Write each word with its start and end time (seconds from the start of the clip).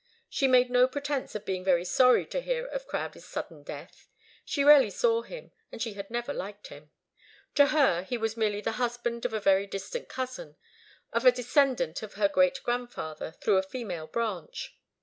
She 0.31 0.47
made 0.47 0.71
no 0.71 0.87
pretence 0.87 1.35
of 1.35 1.45
being 1.45 1.63
very 1.63 1.85
sorry 1.85 2.25
to 2.25 2.41
hear 2.41 2.65
of 2.65 2.87
Crowdie's 2.87 3.27
sudden 3.27 3.61
death. 3.61 4.07
She 4.43 4.63
rarely 4.63 4.89
saw 4.89 5.21
him 5.21 5.51
and 5.71 5.79
she 5.79 5.93
had 5.93 6.09
never 6.09 6.33
liked 6.33 6.69
him. 6.69 6.89
To 7.53 7.67
her, 7.67 8.01
he 8.01 8.17
was 8.17 8.35
merely 8.35 8.61
the 8.61 8.71
husband 8.81 9.25
of 9.25 9.33
a 9.35 9.39
very 9.39 9.67
distant 9.67 10.09
cousin 10.09 10.57
of 11.13 11.23
a 11.23 11.31
descendant 11.31 12.01
of 12.01 12.15
her 12.15 12.27
great 12.27 12.63
grandfather 12.63 13.33
through 13.33 13.57
a 13.57 13.61
female 13.61 14.07
branch. 14.07 14.75